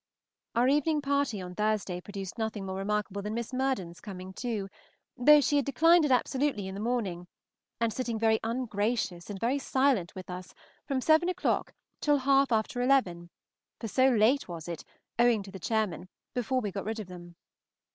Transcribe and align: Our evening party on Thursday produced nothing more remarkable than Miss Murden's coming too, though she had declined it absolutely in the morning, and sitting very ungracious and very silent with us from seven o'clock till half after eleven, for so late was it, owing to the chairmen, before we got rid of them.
Our 0.55 0.67
evening 0.67 1.01
party 1.03 1.39
on 1.41 1.53
Thursday 1.53 2.01
produced 2.01 2.35
nothing 2.39 2.65
more 2.65 2.77
remarkable 2.79 3.21
than 3.21 3.35
Miss 3.35 3.53
Murden's 3.53 4.01
coming 4.01 4.33
too, 4.33 4.67
though 5.15 5.41
she 5.41 5.57
had 5.57 5.65
declined 5.65 6.05
it 6.05 6.11
absolutely 6.11 6.67
in 6.67 6.73
the 6.73 6.81
morning, 6.81 7.27
and 7.79 7.93
sitting 7.93 8.17
very 8.17 8.39
ungracious 8.43 9.29
and 9.29 9.39
very 9.39 9.59
silent 9.59 10.15
with 10.15 10.27
us 10.31 10.55
from 10.87 11.01
seven 11.01 11.29
o'clock 11.29 11.75
till 12.01 12.17
half 12.17 12.51
after 12.51 12.81
eleven, 12.81 13.29
for 13.79 13.87
so 13.87 14.09
late 14.09 14.47
was 14.47 14.67
it, 14.67 14.83
owing 15.19 15.43
to 15.43 15.51
the 15.51 15.59
chairmen, 15.59 16.09
before 16.33 16.61
we 16.61 16.71
got 16.71 16.85
rid 16.85 16.99
of 16.99 17.05
them. 17.05 17.35